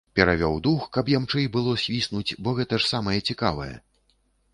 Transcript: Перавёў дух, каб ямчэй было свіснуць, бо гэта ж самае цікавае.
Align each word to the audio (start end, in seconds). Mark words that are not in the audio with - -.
Перавёў 0.17 0.53
дух, 0.67 0.85
каб 0.95 1.11
ямчэй 1.17 1.45
было 1.57 1.75
свіснуць, 1.83 2.35
бо 2.47 2.55
гэта 2.61 2.81
ж 2.81 2.89
самае 2.93 3.19
цікавае. 3.29 3.69